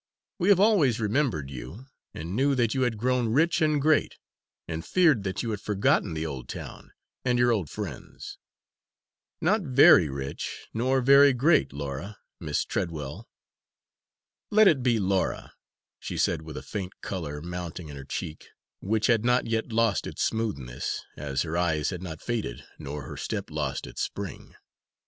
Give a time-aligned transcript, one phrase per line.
[0.39, 4.17] We have always remembered you, and knew that you had grown rich and great,
[4.67, 6.89] and feared that you had forgotten the old town
[7.23, 8.39] and your old friends."
[9.41, 13.29] "Not very rich, nor very great, Laura Miss Treadwell."
[14.49, 15.53] "Let it be Laura,"
[15.99, 18.47] she said with a faint colour mounting in her cheek,
[18.79, 23.17] which had not yet lost its smoothness, as her eyes had not faded, nor her
[23.17, 24.55] step lost its spring.